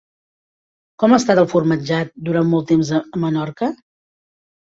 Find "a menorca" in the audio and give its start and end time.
3.01-3.71